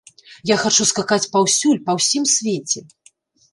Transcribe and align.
Я 0.51 0.55
хачу 0.61 0.87
скакаць 0.91 1.29
паўсюль, 1.35 1.81
па 1.91 1.97
ўсім 2.01 2.23
свеце. 2.35 2.79